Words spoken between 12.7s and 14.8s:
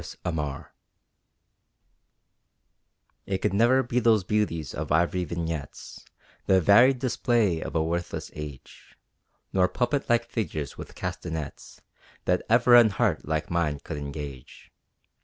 an heart like mine could engage.